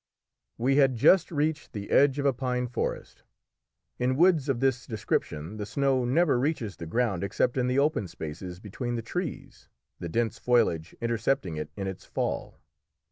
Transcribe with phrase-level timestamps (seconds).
[0.57, 3.21] We had just reached the edge of a pine forest.
[3.99, 8.07] In woods of this description the snow never reaches the ground except in the open
[8.07, 9.69] spaces between the trees,
[9.99, 12.57] the dense foliage intercepting it in its fall.